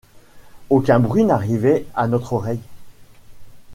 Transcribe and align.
Aucun 0.71 0.99
bruit 0.99 1.25
n’arrivait 1.25 1.85
à 1.93 2.07
notre 2.07 2.33
oreille. 2.33 2.63